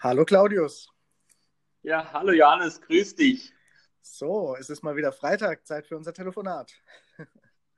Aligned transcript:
Hallo 0.00 0.24
Claudius. 0.24 0.92
Ja, 1.82 2.12
hallo 2.12 2.30
Johannes, 2.30 2.80
grüß 2.82 3.16
dich. 3.16 3.52
So, 4.00 4.54
es 4.54 4.70
ist 4.70 4.84
mal 4.84 4.94
wieder 4.94 5.10
Freitag, 5.10 5.66
Zeit 5.66 5.88
für 5.88 5.96
unser 5.96 6.12
Telefonat. 6.12 6.72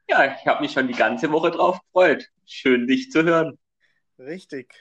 Ja, 0.06 0.25
ich 0.35 0.46
habe 0.46 0.61
mich 0.61 0.72
schon 0.72 0.87
die 0.87 0.95
ganze 0.95 1.30
Woche 1.30 1.51
drauf 1.51 1.80
gefreut. 1.80 2.29
Schön, 2.45 2.87
dich 2.87 3.11
zu 3.11 3.22
hören. 3.22 3.59
Richtig. 4.19 4.75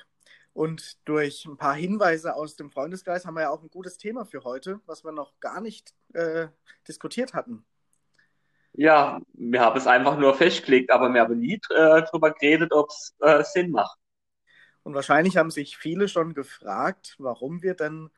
Und 0.51 0.97
durch 1.07 1.45
ein 1.45 1.55
paar 1.55 1.75
Hinweise 1.75 2.35
aus 2.35 2.57
dem 2.57 2.71
Freundeskreis 2.71 3.25
haben 3.25 3.35
wir 3.35 3.43
ja 3.43 3.51
auch 3.51 3.63
ein 3.63 3.69
gutes 3.69 3.97
Thema 3.97 4.25
für 4.25 4.43
heute, 4.43 4.81
was 4.85 5.05
wir 5.05 5.13
noch 5.13 5.39
gar 5.39 5.61
nicht 5.61 5.93
äh, 6.13 6.47
diskutiert 6.89 7.33
hatten. 7.33 7.63
Ja, 8.73 9.21
wir 9.33 9.61
haben 9.61 9.77
es 9.77 9.87
einfach 9.87 10.17
nur 10.17 10.33
festgelegt, 10.33 10.91
aber 10.91 11.13
wir 11.13 11.21
haben 11.21 11.39
nie 11.39 11.61
äh, 11.69 12.01
darüber 12.01 12.31
geredet, 12.33 12.73
ob 12.73 12.89
es 12.89 13.15
äh, 13.19 13.43
Sinn 13.43 13.71
macht. 13.71 13.97
Und 14.89 14.95
wahrscheinlich 14.95 15.37
haben 15.37 15.51
sich 15.51 15.77
viele 15.77 16.07
schon 16.07 16.33
gefragt, 16.33 17.13
warum 17.19 17.61
wir 17.61 17.75
denn 17.75 18.09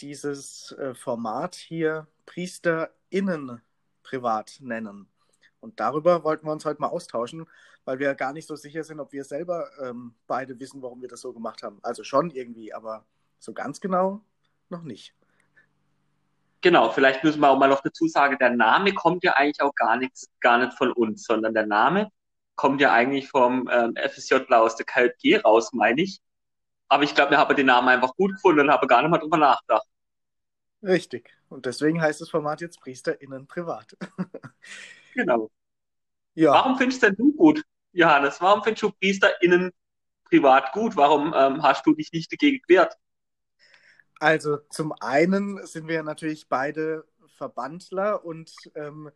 dieses 0.00 0.72
äh, 0.78 0.94
Format 0.94 1.54
hier 1.54 2.06
PriesterInnen 2.24 3.60
privat 4.02 4.56
nennen. 4.60 5.10
Und 5.60 5.78
darüber 5.78 6.24
wollten 6.24 6.46
wir 6.46 6.52
uns 6.52 6.64
heute 6.64 6.80
mal 6.80 6.88
austauschen, 6.88 7.46
weil 7.84 7.98
wir 7.98 8.14
gar 8.14 8.32
nicht 8.32 8.48
so 8.48 8.56
sicher 8.56 8.82
sind, 8.82 8.98
ob 8.98 9.12
wir 9.12 9.24
selber 9.24 9.68
ähm, 9.78 10.14
beide 10.26 10.58
wissen, 10.58 10.80
warum 10.80 11.02
wir 11.02 11.08
das 11.10 11.20
so 11.20 11.34
gemacht 11.34 11.62
haben. 11.62 11.80
Also 11.82 12.02
schon 12.02 12.30
irgendwie, 12.30 12.72
aber 12.72 13.04
so 13.38 13.52
ganz 13.52 13.78
genau 13.78 14.22
noch 14.70 14.84
nicht. 14.84 15.14
Genau, 16.62 16.88
vielleicht 16.92 17.24
müssen 17.24 17.40
wir 17.40 17.50
auch 17.50 17.58
mal 17.58 17.68
noch 17.68 17.82
dazu 17.82 18.08
sagen, 18.08 18.38
der 18.40 18.56
Name 18.56 18.94
kommt 18.94 19.22
ja 19.22 19.34
eigentlich 19.34 19.60
auch 19.60 19.74
gar 19.74 19.98
nicht, 19.98 20.14
gar 20.40 20.56
nicht 20.56 20.72
von 20.78 20.92
uns, 20.94 21.24
sondern 21.24 21.52
der 21.52 21.66
Name 21.66 22.10
kommt 22.60 22.82
ja 22.82 22.92
eigentlich 22.92 23.30
vom 23.30 23.70
ähm, 23.72 23.94
FSJ 23.96 24.34
aus 24.50 24.76
der 24.76 24.84
KJG 24.84 25.38
raus, 25.42 25.72
meine 25.72 26.02
ich. 26.02 26.20
Aber 26.88 27.04
ich 27.04 27.14
glaube, 27.14 27.30
wir 27.30 27.38
haben 27.38 27.56
den 27.56 27.64
Namen 27.64 27.88
einfach 27.88 28.14
gut 28.16 28.32
gefunden 28.32 28.60
und 28.60 28.70
haben 28.70 28.86
gar 28.86 29.00
nicht 29.00 29.10
mal 29.10 29.16
drüber 29.16 29.38
nachgedacht. 29.38 29.86
Richtig. 30.82 31.30
Und 31.48 31.64
deswegen 31.64 32.02
heißt 32.02 32.20
das 32.20 32.28
Format 32.28 32.60
jetzt 32.60 32.78
PriesterInnen 32.82 33.46
privat. 33.46 33.96
genau. 35.14 35.50
Ja. 36.34 36.52
Warum 36.52 36.76
findest 36.76 37.02
denn 37.02 37.16
du 37.16 37.32
gut, 37.32 37.62
Johannes? 37.92 38.42
Warum 38.42 38.62
findest 38.62 38.82
du 38.82 38.90
PriesterInnen 38.90 39.70
privat 40.24 40.72
gut? 40.72 40.96
Warum 40.96 41.32
ähm, 41.34 41.62
hast 41.62 41.86
du 41.86 41.94
dich 41.94 42.12
nicht 42.12 42.30
dagegen 42.30 42.60
gewehrt? 42.60 42.94
Also 44.18 44.58
zum 44.68 44.92
einen 45.00 45.64
sind 45.66 45.88
wir 45.88 46.02
natürlich 46.02 46.46
beide 46.46 47.06
Verbandler 47.38 48.22
und 48.22 48.52
ähm, 48.74 49.10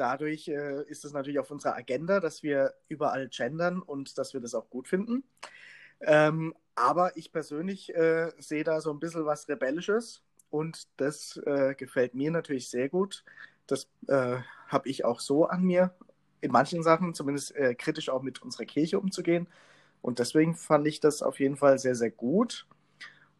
dadurch 0.00 0.48
äh, 0.48 0.82
ist 0.88 1.04
es 1.04 1.12
natürlich 1.12 1.38
auf 1.38 1.50
unserer 1.50 1.76
Agenda, 1.76 2.20
dass 2.20 2.42
wir 2.42 2.74
überall 2.88 3.28
gendern 3.28 3.82
und 3.82 4.16
dass 4.16 4.32
wir 4.32 4.40
das 4.40 4.54
auch 4.54 4.70
gut 4.70 4.88
finden. 4.88 5.24
Ähm, 6.00 6.54
aber 6.74 7.16
ich 7.16 7.30
persönlich 7.30 7.94
äh, 7.94 8.32
sehe 8.38 8.64
da 8.64 8.80
so 8.80 8.90
ein 8.90 8.98
bisschen 8.98 9.26
was 9.26 9.48
Rebellisches 9.48 10.22
und 10.48 10.88
das 10.96 11.36
äh, 11.44 11.74
gefällt 11.74 12.14
mir 12.14 12.30
natürlich 12.30 12.70
sehr 12.70 12.88
gut. 12.88 13.24
Das 13.66 13.88
äh, 14.08 14.38
habe 14.68 14.88
ich 14.88 15.04
auch 15.04 15.20
so 15.20 15.44
an 15.44 15.62
mir, 15.62 15.94
in 16.40 16.50
manchen 16.50 16.82
Sachen 16.82 17.12
zumindest 17.14 17.54
äh, 17.54 17.74
kritisch 17.74 18.08
auch 18.08 18.22
mit 18.22 18.40
unserer 18.40 18.64
Kirche 18.64 18.98
umzugehen. 18.98 19.46
Und 20.00 20.18
deswegen 20.18 20.54
fand 20.54 20.86
ich 20.86 21.00
das 21.00 21.22
auf 21.22 21.38
jeden 21.38 21.56
Fall 21.56 21.78
sehr, 21.78 21.94
sehr 21.94 22.10
gut. 22.10 22.66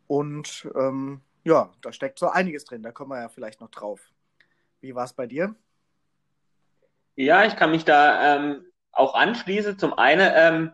Und 0.07 0.69
ähm, 0.75 1.23
ja, 1.43 1.73
da 1.81 1.93
steckt 1.93 2.19
so 2.19 2.29
einiges 2.29 2.65
drin. 2.67 2.83
Da 2.83 2.93
kommen 2.93 3.13
wir 3.13 3.23
ja 3.23 3.29
vielleicht 3.31 3.63
noch 3.63 3.71
drauf. 3.71 4.13
Wie 4.83 4.95
war 4.95 5.05
es 5.05 5.15
bei 5.15 5.27
dir? 5.27 5.57
Ja, 7.21 7.45
ich 7.45 7.55
kann 7.57 7.71
mich 7.71 7.85
da 7.85 8.37
ähm, 8.37 8.65
auch 8.93 9.13
anschließen. 9.15 9.79
Zum 9.79 9.93
einen 9.93 10.33
ähm, 10.35 10.71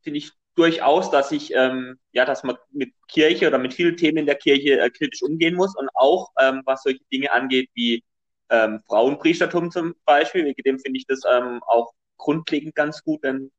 finde 0.00 0.18
ich 0.20 0.32
durchaus, 0.54 1.10
dass 1.10 1.32
ich, 1.32 1.52
ähm, 1.54 1.98
ja, 2.12 2.24
dass 2.24 2.44
man 2.44 2.56
mit 2.70 2.94
Kirche 3.08 3.46
oder 3.46 3.58
mit 3.58 3.74
vielen 3.74 3.98
Themen 3.98 4.16
in 4.16 4.26
der 4.26 4.36
Kirche 4.36 4.80
äh, 4.80 4.88
kritisch 4.88 5.22
umgehen 5.22 5.54
muss 5.54 5.76
und 5.76 5.90
auch, 5.92 6.30
ähm, 6.40 6.62
was 6.64 6.82
solche 6.82 7.04
Dinge 7.12 7.30
angeht, 7.30 7.68
wie 7.74 8.02
ähm, 8.48 8.80
Frauenpriestertum 8.86 9.70
zum 9.70 9.94
Beispiel, 10.06 10.46
wegen 10.46 10.62
dem 10.62 10.78
finde 10.78 10.98
ich 10.98 11.06
das 11.06 11.20
ähm, 11.30 11.60
auch 11.66 11.92
grundlegend 12.16 12.74
ganz 12.74 13.02
gut, 13.02 13.22
wenn 13.22 13.52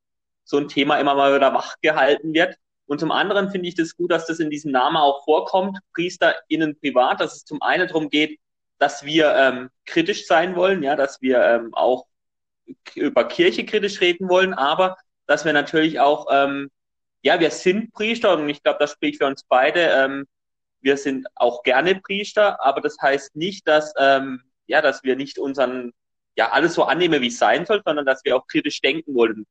so 0.44 0.57
ein 0.57 0.69
Thema 0.69 0.99
immer 0.99 1.13
mal 1.13 1.35
wieder 1.35 1.53
wach 1.53 1.75
gehalten 1.84 2.34
wird. 2.34 2.55
Und 2.88 2.99
zum 2.99 3.11
anderen 3.11 3.51
finde 3.51 3.69
ich 3.69 3.75
das 3.75 3.95
gut, 3.95 4.11
dass 4.11 4.25
das 4.25 4.39
in 4.39 4.49
diesem 4.49 4.72
Namen 4.72 4.97
auch 4.97 5.23
vorkommt, 5.23 5.78
PriesterInnen 5.94 6.79
privat, 6.79 7.22
dass 7.22 7.35
es 7.35 7.45
zum 7.45 7.61
einen 7.61 7.88
darum 7.88 8.09
geht, 8.09 8.39
dass 8.79 9.03
wir 9.03 9.33
ähm, 9.35 9.69
kritisch 9.85 10.27
sein 10.27 10.55
wollen, 10.55 10.83
ja, 10.83 10.95
dass 10.95 11.21
wir 11.21 11.43
ähm, 11.43 11.73
auch 11.73 12.05
über 12.95 13.27
Kirche 13.27 13.65
kritisch 13.65 14.01
reden 14.01 14.29
wollen, 14.29 14.53
aber 14.53 14.97
dass 15.25 15.45
wir 15.45 15.53
natürlich 15.53 15.99
auch 15.99 16.27
ähm, 16.31 16.69
ja, 17.21 17.39
wir 17.39 17.51
sind 17.51 17.93
Priester 17.93 18.33
und 18.33 18.47
ich 18.47 18.63
glaube, 18.63 18.79
das 18.79 18.91
spricht 18.91 19.17
für 19.17 19.25
uns 19.25 19.43
beide. 19.43 19.81
Ähm, 19.81 20.27
wir 20.79 20.97
sind 20.97 21.27
auch 21.35 21.63
gerne 21.63 21.95
Priester, 21.95 22.63
aber 22.63 22.81
das 22.81 22.97
heißt 23.01 23.35
nicht, 23.35 23.67
dass, 23.67 23.93
ähm, 23.97 24.43
ja, 24.67 24.81
dass 24.81 25.03
wir 25.03 25.16
nicht 25.16 25.39
unseren, 25.39 25.91
ja, 26.37 26.51
alles 26.51 26.75
so 26.75 26.83
annehmen, 26.83 27.21
wie 27.21 27.27
es 27.27 27.37
sein 27.37 27.66
soll, 27.66 27.81
sondern 27.83 28.05
dass 28.05 28.23
wir 28.23 28.37
auch 28.37 28.47
kritisch 28.47 28.79
denken 28.81 29.16
wollen. 29.16 29.45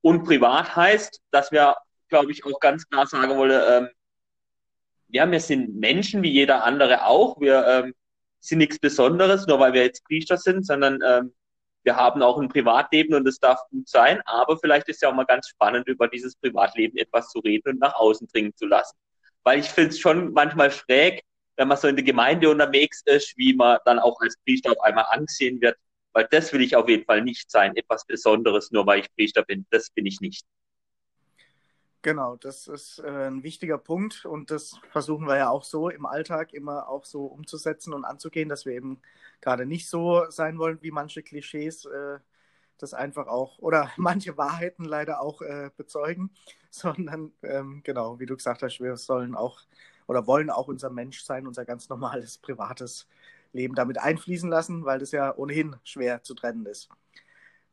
Und 0.00 0.24
privat 0.24 0.74
heißt, 0.74 1.20
dass 1.30 1.52
wir, 1.52 1.76
glaube 2.08 2.32
ich, 2.32 2.44
auch 2.44 2.58
ganz 2.58 2.88
klar 2.88 3.06
sagen 3.06 3.36
wollen, 3.36 3.62
ähm, 3.84 3.90
ja, 5.08 5.30
wir 5.30 5.40
sind 5.40 5.74
Menschen 5.76 6.22
wie 6.22 6.32
jeder 6.32 6.64
andere 6.64 7.06
auch. 7.06 7.40
Wir 7.40 7.66
ähm, 7.66 7.94
sind 8.42 8.58
nichts 8.58 8.78
Besonderes, 8.78 9.46
nur 9.46 9.60
weil 9.60 9.72
wir 9.72 9.84
jetzt 9.84 10.04
Priester 10.04 10.36
sind, 10.36 10.66
sondern 10.66 10.98
ähm, 11.06 11.32
wir 11.84 11.96
haben 11.96 12.22
auch 12.22 12.38
ein 12.38 12.48
Privatleben 12.48 13.14
und 13.14 13.26
es 13.26 13.38
darf 13.38 13.60
gut 13.70 13.88
sein, 13.88 14.20
aber 14.24 14.58
vielleicht 14.58 14.88
ist 14.88 15.02
ja 15.02 15.08
auch 15.08 15.14
mal 15.14 15.24
ganz 15.24 15.48
spannend, 15.48 15.88
über 15.88 16.08
dieses 16.08 16.36
Privatleben 16.36 16.96
etwas 16.96 17.28
zu 17.28 17.38
reden 17.40 17.70
und 17.70 17.80
nach 17.80 17.94
außen 17.94 18.28
dringen 18.28 18.54
zu 18.56 18.66
lassen. 18.66 18.96
Weil 19.44 19.60
ich 19.60 19.66
finde 19.68 19.90
es 19.90 19.98
schon 19.98 20.32
manchmal 20.32 20.70
schräg, 20.70 21.22
wenn 21.56 21.68
man 21.68 21.76
so 21.76 21.88
in 21.88 21.96
der 21.96 22.04
Gemeinde 22.04 22.50
unterwegs 22.50 23.02
ist, 23.06 23.36
wie 23.36 23.54
man 23.54 23.78
dann 23.84 23.98
auch 23.98 24.20
als 24.20 24.36
Priester 24.44 24.72
auf 24.72 24.80
einmal 24.80 25.06
angesehen 25.10 25.60
wird. 25.60 25.76
Weil 26.12 26.28
das 26.30 26.52
will 26.52 26.60
ich 26.60 26.76
auf 26.76 26.88
jeden 26.88 27.04
Fall 27.04 27.22
nicht 27.22 27.50
sein, 27.50 27.74
etwas 27.76 28.04
Besonderes, 28.06 28.70
nur 28.70 28.86
weil 28.86 29.00
ich 29.00 29.14
Priester 29.14 29.42
bin. 29.42 29.66
Das 29.70 29.90
bin 29.90 30.06
ich 30.06 30.20
nicht. 30.20 30.44
Genau, 32.02 32.34
das 32.36 32.66
ist 32.66 32.98
äh, 32.98 33.28
ein 33.28 33.44
wichtiger 33.44 33.78
Punkt 33.78 34.24
und 34.24 34.50
das 34.50 34.80
versuchen 34.90 35.28
wir 35.28 35.36
ja 35.36 35.50
auch 35.50 35.62
so 35.62 35.88
im 35.88 36.04
Alltag 36.04 36.52
immer 36.52 36.88
auch 36.88 37.04
so 37.04 37.26
umzusetzen 37.26 37.92
und 37.94 38.04
anzugehen, 38.04 38.48
dass 38.48 38.66
wir 38.66 38.72
eben 38.72 39.00
gerade 39.40 39.66
nicht 39.66 39.88
so 39.88 40.28
sein 40.28 40.58
wollen 40.58 40.78
wie 40.82 40.90
manche 40.90 41.22
Klischees, 41.22 41.84
äh, 41.84 42.18
das 42.78 42.92
einfach 42.94 43.28
auch 43.28 43.58
oder 43.60 43.90
manche 43.96 44.36
Wahrheiten 44.36 44.84
leider 44.84 45.20
auch 45.20 45.42
äh, 45.42 45.70
bezeugen, 45.76 46.30
sondern 46.70 47.32
ähm, 47.42 47.82
genau, 47.84 48.18
wie 48.18 48.26
du 48.26 48.36
gesagt 48.36 48.62
hast, 48.62 48.80
wir 48.80 48.96
sollen 48.96 49.36
auch 49.36 49.60
oder 50.08 50.26
wollen 50.26 50.50
auch 50.50 50.66
unser 50.66 50.90
Mensch 50.90 51.22
sein, 51.22 51.46
unser 51.46 51.64
ganz 51.64 51.88
normales 51.88 52.36
privates 52.38 53.06
Leben 53.52 53.76
damit 53.76 53.98
einfließen 53.98 54.50
lassen, 54.50 54.84
weil 54.84 54.98
das 54.98 55.12
ja 55.12 55.36
ohnehin 55.36 55.76
schwer 55.84 56.22
zu 56.24 56.34
trennen 56.34 56.66
ist. 56.66 56.88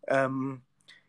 Ähm, 0.07 0.61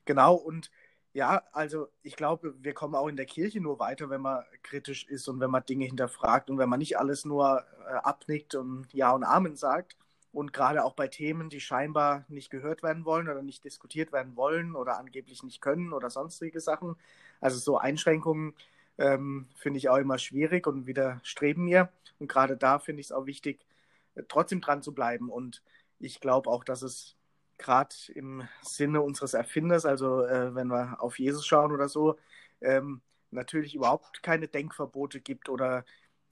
genau, 0.04 0.34
und 0.34 0.70
ja, 1.12 1.42
also 1.52 1.88
ich 2.02 2.16
glaube, 2.16 2.54
wir 2.60 2.72
kommen 2.74 2.94
auch 2.94 3.08
in 3.08 3.16
der 3.16 3.26
Kirche 3.26 3.60
nur 3.60 3.78
weiter, 3.80 4.10
wenn 4.10 4.20
man 4.20 4.44
kritisch 4.62 5.04
ist 5.08 5.28
und 5.28 5.40
wenn 5.40 5.50
man 5.50 5.64
Dinge 5.66 5.84
hinterfragt 5.86 6.50
und 6.50 6.58
wenn 6.58 6.68
man 6.68 6.78
nicht 6.78 6.98
alles 6.98 7.24
nur 7.24 7.64
äh, 7.88 7.92
abnickt 7.94 8.54
und 8.54 8.92
Ja 8.92 9.12
und 9.12 9.24
Amen 9.24 9.56
sagt. 9.56 9.96
Und 10.32 10.52
gerade 10.52 10.84
auch 10.84 10.94
bei 10.94 11.08
Themen, 11.08 11.50
die 11.50 11.60
scheinbar 11.60 12.24
nicht 12.28 12.50
gehört 12.50 12.84
werden 12.84 13.04
wollen 13.04 13.28
oder 13.28 13.42
nicht 13.42 13.64
diskutiert 13.64 14.12
werden 14.12 14.36
wollen 14.36 14.76
oder 14.76 14.98
angeblich 14.98 15.42
nicht 15.42 15.60
können 15.60 15.92
oder 15.92 16.10
sonstige 16.10 16.60
Sachen. 16.60 16.94
Also 17.40 17.58
so 17.58 17.78
Einschränkungen 17.78 18.54
ähm, 18.98 19.48
finde 19.56 19.78
ich 19.78 19.88
auch 19.88 19.96
immer 19.96 20.18
schwierig 20.18 20.66
und 20.68 20.86
widerstreben 20.86 21.64
mir. 21.64 21.90
Und 22.20 22.28
gerade 22.28 22.56
da 22.56 22.78
finde 22.78 23.00
ich 23.00 23.08
es 23.08 23.12
auch 23.12 23.26
wichtig, 23.26 23.66
äh, 24.14 24.22
trotzdem 24.28 24.60
dran 24.60 24.82
zu 24.82 24.94
bleiben. 24.94 25.30
Und 25.30 25.62
ich 25.98 26.20
glaube 26.20 26.48
auch, 26.50 26.62
dass 26.64 26.82
es 26.82 27.16
gerade 27.60 27.94
im 28.14 28.48
Sinne 28.62 29.02
unseres 29.02 29.34
Erfinders, 29.34 29.86
also 29.86 30.24
äh, 30.24 30.54
wenn 30.54 30.68
wir 30.68 30.96
auf 31.00 31.18
Jesus 31.18 31.46
schauen 31.46 31.72
oder 31.72 31.88
so, 31.88 32.16
ähm, 32.60 33.00
natürlich 33.30 33.74
überhaupt 33.74 34.22
keine 34.22 34.48
Denkverbote 34.48 35.20
gibt 35.20 35.48
oder 35.48 35.84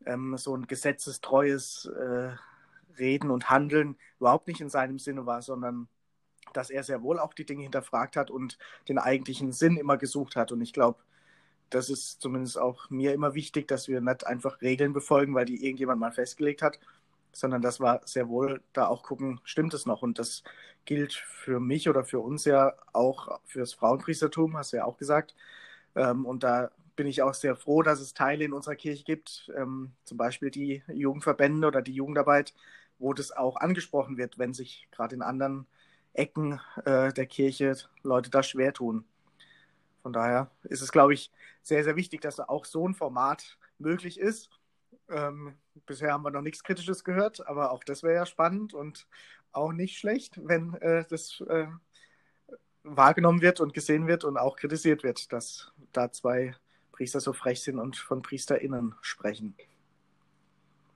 ähm, 0.07 0.37
so 0.37 0.57
ein 0.57 0.67
gesetzestreues 0.67 1.87
äh, 1.87 2.31
Reden 2.99 3.31
und 3.31 3.51
Handeln 3.51 3.97
überhaupt 4.19 4.49
nicht 4.49 4.61
in 4.61 4.71
seinem 4.71 4.99
Sinne 4.99 5.27
war, 5.27 5.43
sondern 5.43 5.89
dass 6.53 6.71
er 6.71 6.83
sehr 6.83 7.03
wohl 7.03 7.19
auch 7.19 7.35
die 7.35 7.45
Dinge 7.47 7.63
hinterfragt 7.63 8.17
hat 8.17 8.31
und 8.31 8.59
den 8.89 8.99
eigentlichen 8.99 9.53
Sinn 9.53 9.77
immer 9.77 9.99
gesucht 9.99 10.35
hat. 10.35 10.51
Und 10.51 10.61
ich 10.63 10.73
glaube, 10.73 10.99
das 11.71 11.91
ist 11.91 12.21
zumindest 12.21 12.59
auch 12.59 12.89
mir 12.91 13.13
immer 13.13 13.35
wichtig, 13.35 13.69
dass 13.69 13.89
wir 13.89 14.01
nicht 14.01 14.27
einfach 14.27 14.63
Regeln 14.63 14.93
befolgen, 14.95 15.35
weil 15.35 15.45
die 15.45 15.65
irgendjemand 15.65 16.01
mal 16.01 16.13
festgelegt 16.13 16.63
hat, 16.63 16.79
sondern 17.33 17.63
dass 17.63 17.81
wir 17.81 18.01
sehr 18.05 18.29
wohl 18.29 18.63
da 18.73 18.87
auch 18.87 19.03
gucken, 19.03 19.41
stimmt 19.45 19.75
es 19.75 19.87
noch? 19.87 20.03
Und 20.03 20.19
das 20.19 20.43
gilt 20.85 21.13
für 21.13 21.61
mich 21.61 21.89
oder 21.89 22.05
für 22.05 22.21
uns 22.21 22.45
ja 22.45 22.75
auch 22.93 23.41
fürs 23.45 23.75
Frauenpriestertum, 23.75 24.57
hast 24.57 24.73
du 24.73 24.79
ja 24.79 24.85
auch 24.85 24.97
gesagt. 24.97 25.35
Ähm, 25.95 26.25
und 26.27 26.43
da 26.43 26.71
bin 26.97 27.07
ich 27.07 27.23
auch 27.23 27.35
sehr 27.35 27.57
froh, 27.57 27.83
dass 27.83 28.01
es 28.01 28.15
Teile 28.15 28.45
in 28.45 28.53
unserer 28.53 28.75
Kirche 28.75 29.05
gibt, 29.05 29.51
ähm, 29.57 29.93
zum 30.05 30.19
Beispiel 30.19 30.51
die 30.51 30.83
Jugendverbände 30.89 31.69
oder 31.69 31.83
die 31.83 31.95
Jugendarbeit, 31.95 32.55
wo 32.99 33.13
das 33.13 33.31
auch 33.31 33.57
angesprochen 33.57 34.17
wird, 34.17 34.39
wenn 34.39 34.53
sich 34.53 34.89
gerade 34.91 35.15
in 35.15 35.23
anderen 35.23 35.67
Ecken 36.13 36.61
äh, 36.85 37.13
der 37.13 37.27
Kirche 37.27 37.77
Leute 38.03 38.31
da 38.31 38.43
schwer 38.43 38.73
tun. 38.73 39.05
Von 40.03 40.13
daher 40.13 40.51
ist 40.65 40.83
es, 40.83 40.91
glaube 40.91 41.15
ich, 41.15 41.31
sehr, 41.63 41.85
sehr 41.85 41.97
wichtig, 41.97 42.21
dass 42.23 42.41
auch 42.41 42.65
so 42.65 42.89
ein 42.89 42.95
Format 42.95 43.59
möglich 43.79 44.19
ist 44.19 44.51
Ähm, 45.11 45.55
bisher 45.87 46.13
haben 46.13 46.23
wir 46.23 46.31
noch 46.31 46.43
nichts 46.43 46.63
Kritisches 46.63 47.05
gehört, 47.05 47.47
aber 47.47 47.73
auch 47.73 47.85
das 47.85 48.03
wäre 48.03 48.15
ja 48.15 48.27
spannend 48.27 48.75
und 48.75 49.07
auch 49.53 49.73
nicht 49.73 49.99
schlecht, 49.99 50.39
wenn 50.43 50.75
äh, 50.75 51.05
das 51.09 51.41
äh, 51.49 51.67
wahrgenommen 52.83 53.43
wird 53.43 53.61
und 53.61 53.75
gesehen 53.75 54.07
wird 54.07 54.25
und 54.25 54.37
auch 54.37 54.57
kritisiert 54.57 55.03
wird, 55.03 55.33
dass 55.33 55.73
da 55.93 56.11
zwei 56.13 56.55
Priester 56.93 57.21
so 57.21 57.33
frech 57.33 57.63
sind 57.63 57.79
und 57.79 57.97
von 57.97 58.23
PriesterInnen 58.23 58.95
sprechen. 59.03 59.57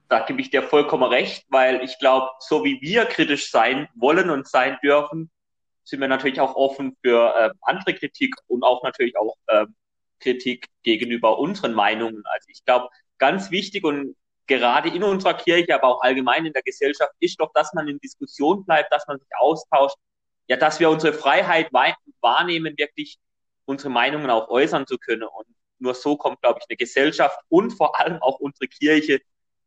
Da 0.09 0.25
gebe 0.25 0.41
ich 0.41 0.49
dir 0.49 0.61
vollkommen 0.63 1.09
recht, 1.09 1.45
weil 1.49 1.81
ich 1.81 1.97
glaube, 1.97 2.29
so 2.39 2.63
wie 2.63 2.79
wir 2.81 3.05
kritisch 3.05 3.49
sein 3.49 3.87
wollen 3.95 4.29
und 4.29 4.47
sein 4.47 4.77
dürfen, 4.83 5.31
sind 5.83 6.01
wir 6.01 6.07
natürlich 6.07 6.39
auch 6.39 6.55
offen 6.55 6.95
für 7.01 7.33
äh, 7.35 7.51
andere 7.61 7.93
Kritik 7.93 8.35
und 8.47 8.63
auch 8.63 8.83
natürlich 8.83 9.17
auch 9.17 9.35
äh, 9.47 9.65
Kritik 10.19 10.67
gegenüber 10.83 11.39
unseren 11.39 11.73
Meinungen. 11.73 12.23
Also 12.25 12.47
ich 12.49 12.63
glaube, 12.63 12.89
ganz 13.23 13.51
wichtig 13.51 13.85
und 13.85 14.17
gerade 14.47 14.89
in 14.89 15.01
unserer 15.01 15.35
Kirche, 15.35 15.73
aber 15.73 15.87
auch 15.87 16.01
allgemein 16.01 16.45
in 16.45 16.51
der 16.51 16.61
Gesellschaft 16.61 17.13
ist 17.21 17.39
doch, 17.39 17.53
dass 17.53 17.73
man 17.73 17.87
in 17.87 17.97
Diskussion 17.99 18.65
bleibt, 18.65 18.91
dass 18.91 19.07
man 19.07 19.17
sich 19.17 19.29
austauscht, 19.39 19.95
ja, 20.49 20.57
dass 20.57 20.81
wir 20.81 20.89
unsere 20.89 21.13
Freiheit 21.13 21.71
wahrnehmen, 21.71 22.73
wirklich 22.75 23.17
unsere 23.63 23.89
Meinungen 23.89 24.29
auch 24.29 24.49
äußern 24.49 24.85
zu 24.85 24.97
können. 24.97 25.23
Und 25.23 25.47
nur 25.79 25.93
so 25.93 26.17
kommt, 26.17 26.41
glaube 26.41 26.59
ich, 26.59 26.65
eine 26.69 26.75
Gesellschaft 26.75 27.39
und 27.47 27.71
vor 27.71 27.97
allem 27.97 28.21
auch 28.21 28.41
unsere 28.41 28.67
Kirche, 28.67 29.21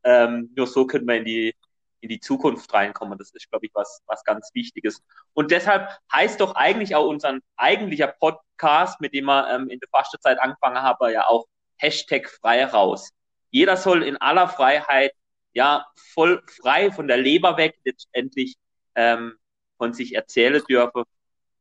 ähm, 0.05 0.53
nur 0.55 0.67
so 0.67 0.87
können 0.87 1.08
wir 1.08 1.17
in 1.17 1.25
die, 1.25 1.55
in 2.00 2.11
die 2.11 2.20
Zukunft 2.20 2.70
reinkommen. 2.75 3.17
Das 3.17 3.31
ist, 3.31 3.49
glaube 3.49 3.64
ich, 3.64 3.73
was, 3.73 4.03
was 4.05 4.23
ganz 4.23 4.50
Wichtiges. 4.53 5.03
Und 5.32 5.50
deshalb 5.50 5.88
heißt 6.12 6.43
doch 6.43 6.55
eigentlich 6.56 6.94
auch 6.94 7.06
unser 7.06 7.38
eigentlicher 7.56 8.08
Podcast, 8.08 9.00
mit 9.00 9.14
dem 9.14 9.25
wir 9.25 9.49
ähm, 9.49 9.70
in 9.70 9.81
der 9.81 9.88
Fastenzeit 9.88 10.38
angefangen 10.43 10.82
haben, 10.82 11.11
ja 11.11 11.26
auch 11.26 11.47
Hashtag 11.79 12.29
frei 12.29 12.62
raus. 12.67 13.15
Jeder 13.56 13.79
soll 13.79 14.03
in 14.03 14.19
aller 14.19 14.50
Freiheit, 14.50 15.12
ja, 15.55 15.87
voll 16.12 16.43
frei 16.61 16.93
von 16.93 17.08
der 17.08 17.17
Leber 17.17 17.56
weg 17.56 17.75
letztendlich 17.87 18.58
ähm, 18.94 19.38
von 19.79 19.94
sich 19.94 20.14
erzählen 20.14 20.62
dürfe 20.69 21.05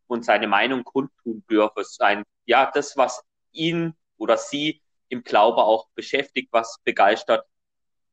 und 0.08 0.26
seine 0.26 0.50
Meinung 0.50 0.84
kundtun 0.84 1.46
dürfe. 1.50 1.86
Sein, 1.86 2.26
ja, 2.44 2.70
das, 2.70 2.98
was 2.98 3.24
ihn 3.54 3.94
oder 4.18 4.36
sie 4.36 4.82
im 5.08 5.24
Glaube 5.24 5.64
auch 5.64 5.88
beschäftigt, 5.96 6.50
was 6.52 6.80
begeistert, 6.84 7.48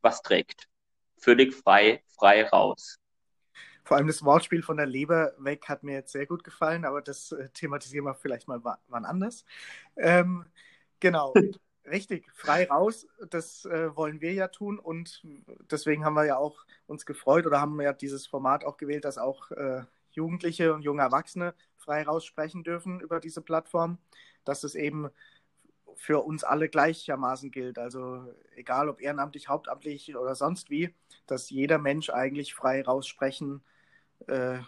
was 0.00 0.22
trägt. 0.22 0.68
Völlig 1.16 1.52
frei, 1.52 2.04
frei 2.16 2.46
raus. 2.46 3.00
Vor 3.82 3.96
allem 3.96 4.06
das 4.06 4.24
Wortspiel 4.24 4.62
von 4.62 4.76
der 4.76 4.86
Leber 4.86 5.32
weg 5.38 5.68
hat 5.68 5.82
mir 5.82 5.94
jetzt 5.94 6.12
sehr 6.12 6.26
gut 6.26 6.44
gefallen, 6.44 6.84
aber 6.84 7.02
das 7.02 7.32
äh, 7.32 7.48
thematisieren 7.48 8.06
wir 8.06 8.14
vielleicht 8.14 8.46
mal 8.46 8.62
wann 8.62 9.04
anders. 9.04 9.44
Ähm, 9.96 10.46
genau. 11.00 11.34
Richtig, 11.84 12.30
frei 12.32 12.66
raus, 12.68 13.08
das 13.30 13.64
äh, 13.64 13.94
wollen 13.96 14.20
wir 14.20 14.32
ja 14.32 14.46
tun 14.46 14.78
und 14.78 15.20
deswegen 15.68 16.04
haben 16.04 16.14
wir 16.14 16.24
ja 16.24 16.36
auch 16.36 16.64
uns 16.86 17.06
gefreut 17.06 17.44
oder 17.44 17.60
haben 17.60 17.80
ja 17.80 17.92
dieses 17.92 18.24
Format 18.28 18.64
auch 18.64 18.76
gewählt, 18.76 19.04
dass 19.04 19.18
auch 19.18 19.50
äh, 19.50 19.82
Jugendliche 20.12 20.74
und 20.74 20.82
junge 20.82 21.02
Erwachsene 21.02 21.54
frei 21.76 22.04
raus 22.04 22.24
sprechen 22.24 22.62
dürfen 22.62 23.00
über 23.00 23.18
diese 23.18 23.40
Plattform, 23.42 23.98
dass 24.44 24.62
es 24.62 24.76
eben 24.76 25.10
für 25.96 26.20
uns 26.24 26.44
alle 26.44 26.68
gleichermaßen 26.68 27.50
gilt. 27.50 27.78
Also 27.78 28.32
egal 28.56 28.88
ob 28.88 29.00
ehrenamtlich, 29.00 29.48
hauptamtlich 29.48 30.16
oder 30.16 30.34
sonst 30.36 30.70
wie, 30.70 30.94
dass 31.26 31.50
jeder 31.50 31.78
Mensch 31.78 32.10
eigentlich 32.10 32.54
frei 32.54 32.82
raussprechen 32.82 33.62
äh, 34.28 34.58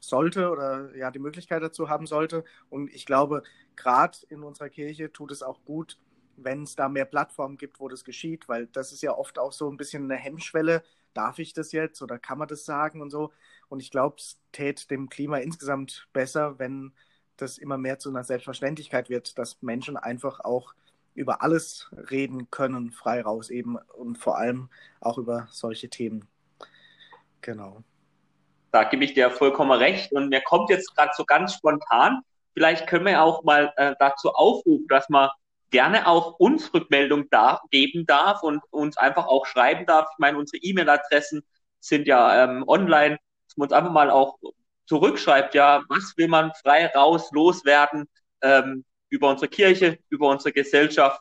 sollte 0.00 0.50
oder 0.50 0.94
ja 0.96 1.10
die 1.10 1.18
Möglichkeit 1.20 1.62
dazu 1.62 1.88
haben 1.88 2.06
sollte. 2.06 2.44
Und 2.70 2.92
ich 2.92 3.06
glaube, 3.06 3.42
gerade 3.76 4.18
in 4.28 4.42
unserer 4.42 4.68
Kirche 4.70 5.12
tut 5.12 5.30
es 5.32 5.42
auch 5.42 5.64
gut, 5.64 5.98
wenn 6.36 6.62
es 6.62 6.76
da 6.76 6.88
mehr 6.88 7.04
Plattformen 7.04 7.56
gibt, 7.56 7.80
wo 7.80 7.88
das 7.88 8.04
geschieht, 8.04 8.48
weil 8.48 8.66
das 8.66 8.92
ist 8.92 9.02
ja 9.02 9.12
oft 9.16 9.38
auch 9.38 9.52
so 9.52 9.70
ein 9.70 9.76
bisschen 9.76 10.04
eine 10.04 10.16
Hemmschwelle. 10.16 10.82
Darf 11.14 11.38
ich 11.38 11.52
das 11.52 11.72
jetzt 11.72 12.02
oder 12.02 12.18
kann 12.18 12.38
man 12.38 12.48
das 12.48 12.64
sagen 12.64 13.00
und 13.00 13.10
so? 13.10 13.32
Und 13.68 13.80
ich 13.80 13.90
glaube, 13.90 14.16
es 14.18 14.40
täte 14.52 14.86
dem 14.88 15.08
Klima 15.08 15.38
insgesamt 15.38 16.08
besser, 16.12 16.58
wenn 16.58 16.92
das 17.36 17.58
immer 17.58 17.78
mehr 17.78 17.98
zu 17.98 18.10
einer 18.10 18.24
Selbstverständlichkeit 18.24 19.10
wird, 19.10 19.38
dass 19.38 19.62
Menschen 19.62 19.96
einfach 19.96 20.40
auch 20.40 20.74
über 21.14 21.42
alles 21.42 21.90
reden 22.10 22.50
können, 22.50 22.90
frei 22.90 23.22
raus 23.22 23.50
eben 23.50 23.76
und 23.94 24.16
vor 24.16 24.38
allem 24.38 24.70
auch 25.00 25.18
über 25.18 25.48
solche 25.50 25.90
Themen. 25.90 26.28
Genau. 27.42 27.82
Da 28.70 28.84
gebe 28.84 29.04
ich 29.04 29.12
dir 29.12 29.30
vollkommen 29.30 29.72
recht. 29.72 30.12
Und 30.12 30.30
mir 30.30 30.40
kommt 30.40 30.70
jetzt 30.70 30.94
gerade 30.96 31.12
so 31.14 31.24
ganz 31.24 31.54
spontan, 31.54 32.22
vielleicht 32.54 32.86
können 32.86 33.04
wir 33.04 33.22
auch 33.22 33.44
mal 33.44 33.72
äh, 33.76 33.94
dazu 33.98 34.30
aufrufen, 34.30 34.86
dass 34.88 35.08
man 35.08 35.28
gerne 35.72 36.06
auch 36.06 36.38
uns 36.38 36.72
Rückmeldung 36.72 37.28
da, 37.30 37.60
geben 37.70 38.06
darf 38.06 38.42
und 38.42 38.62
uns 38.70 38.96
einfach 38.96 39.26
auch 39.26 39.46
schreiben 39.46 39.86
darf. 39.86 40.06
Ich 40.12 40.18
meine, 40.18 40.38
unsere 40.38 40.62
E-Mail-Adressen 40.62 41.42
sind 41.80 42.06
ja 42.06 42.44
ähm, 42.44 42.64
online, 42.68 43.18
dass 43.46 43.56
man 43.56 43.66
uns 43.66 43.72
einfach 43.72 43.90
mal 43.90 44.10
auch 44.10 44.38
zurückschreibt, 44.86 45.54
ja, 45.54 45.82
was 45.88 46.14
will 46.16 46.28
man 46.28 46.52
frei 46.62 46.86
raus 46.86 47.30
loswerden 47.32 48.08
ähm, 48.42 48.84
über 49.08 49.30
unsere 49.30 49.48
Kirche, 49.48 49.98
über 50.10 50.28
unsere 50.28 50.52
Gesellschaft. 50.52 51.20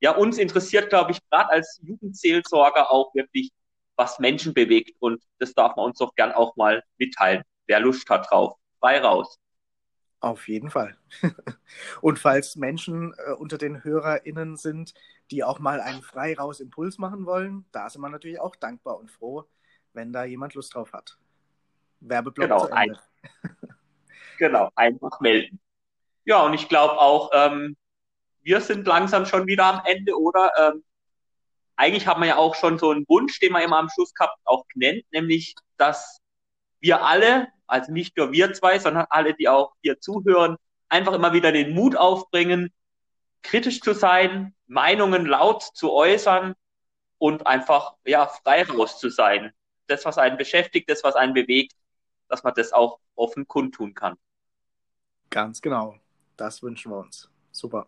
Ja, 0.00 0.12
uns 0.12 0.38
interessiert, 0.38 0.88
glaube 0.90 1.12
ich, 1.12 1.18
gerade 1.28 1.50
als 1.50 1.80
Jugendseelsorger 1.82 2.90
auch 2.92 3.12
wirklich, 3.14 3.50
was 3.96 4.20
Menschen 4.20 4.54
bewegt 4.54 4.96
und 5.00 5.20
das 5.40 5.52
darf 5.54 5.74
man 5.74 5.86
uns 5.86 5.98
doch 5.98 6.14
gern 6.14 6.30
auch 6.30 6.54
mal 6.54 6.84
mitteilen, 6.98 7.42
wer 7.66 7.80
Lust 7.80 8.08
hat 8.08 8.30
drauf. 8.30 8.54
Frei 8.78 9.00
raus. 9.00 9.38
Auf 10.20 10.48
jeden 10.48 10.70
Fall. 10.70 10.96
Und 12.00 12.18
falls 12.18 12.56
Menschen 12.56 13.14
äh, 13.26 13.32
unter 13.32 13.56
den 13.56 13.84
HörerInnen 13.84 14.56
sind, 14.56 14.94
die 15.30 15.44
auch 15.44 15.58
mal 15.60 15.80
einen 15.80 16.02
Freiraus-Impuls 16.02 16.98
machen 16.98 17.24
wollen, 17.24 17.66
da 17.70 17.88
sind 17.88 18.00
wir 18.00 18.08
natürlich 18.08 18.40
auch 18.40 18.56
dankbar 18.56 18.98
und 18.98 19.10
froh, 19.10 19.44
wenn 19.92 20.12
da 20.12 20.24
jemand 20.24 20.54
Lust 20.54 20.74
drauf 20.74 20.92
hat. 20.92 21.18
Werbeblock 22.00 22.48
genau, 22.48 22.66
zu 22.66 22.72
Ende. 22.72 22.98
Ein, 22.98 22.98
genau, 24.38 24.70
einfach 24.74 25.20
melden. 25.20 25.60
Ja, 26.24 26.42
und 26.42 26.54
ich 26.54 26.68
glaube 26.68 26.98
auch, 26.98 27.30
ähm, 27.32 27.76
wir 28.42 28.60
sind 28.60 28.86
langsam 28.86 29.26
schon 29.26 29.46
wieder 29.46 29.66
am 29.66 29.82
Ende, 29.84 30.18
oder? 30.18 30.50
Ähm, 30.58 30.84
eigentlich 31.76 32.06
haben 32.06 32.20
wir 32.20 32.28
ja 32.28 32.36
auch 32.36 32.54
schon 32.54 32.78
so 32.78 32.90
einen 32.90 33.04
Wunsch, 33.08 33.38
den 33.40 33.52
wir 33.52 33.62
immer 33.62 33.78
am 33.78 33.88
Schluss 33.88 34.12
gehabt 34.14 34.36
auch 34.44 34.66
genannt, 34.68 35.04
nämlich, 35.12 35.54
dass 35.76 36.20
wir 36.80 37.04
alle, 37.04 37.48
also 37.68 37.92
nicht 37.92 38.16
nur 38.16 38.32
wir 38.32 38.52
zwei, 38.54 38.78
sondern 38.78 39.06
alle, 39.10 39.34
die 39.34 39.48
auch 39.48 39.74
hier 39.82 40.00
zuhören, 40.00 40.56
einfach 40.88 41.12
immer 41.12 41.32
wieder 41.32 41.52
den 41.52 41.74
Mut 41.74 41.96
aufbringen, 41.96 42.72
kritisch 43.42 43.80
zu 43.80 43.94
sein, 43.94 44.54
Meinungen 44.66 45.26
laut 45.26 45.62
zu 45.62 45.92
äußern 45.92 46.54
und 47.18 47.46
einfach, 47.46 47.94
ja, 48.04 48.26
frei 48.26 48.64
raus 48.64 48.98
zu 48.98 49.10
sein. 49.10 49.52
Das, 49.86 50.04
was 50.04 50.18
einen 50.18 50.36
beschäftigt, 50.36 50.90
das, 50.90 51.04
was 51.04 51.14
einen 51.14 51.34
bewegt, 51.34 51.72
dass 52.28 52.42
man 52.42 52.54
das 52.54 52.72
auch 52.72 53.00
offen 53.14 53.46
kundtun 53.46 53.94
kann. 53.94 54.16
Ganz 55.30 55.60
genau. 55.60 55.96
Das 56.36 56.62
wünschen 56.62 56.92
wir 56.92 56.98
uns. 56.98 57.30
Super. 57.50 57.86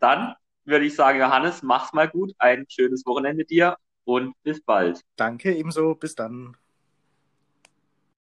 Dann 0.00 0.34
würde 0.64 0.86
ich 0.86 0.94
sagen, 0.94 1.20
Johannes, 1.20 1.62
mach's 1.62 1.92
mal 1.92 2.08
gut. 2.08 2.34
Ein 2.38 2.66
schönes 2.68 3.06
Wochenende 3.06 3.44
dir 3.44 3.76
und 4.04 4.34
bis 4.42 4.62
bald. 4.62 5.00
Danke, 5.16 5.54
ebenso. 5.54 5.94
Bis 5.94 6.14
dann. 6.14 6.56